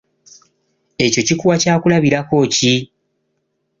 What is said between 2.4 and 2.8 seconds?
ki?